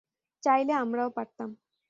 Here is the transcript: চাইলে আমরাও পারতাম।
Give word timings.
চাইলে 0.43 0.73
আমরাও 0.73 1.09
পারতাম। 1.09 1.49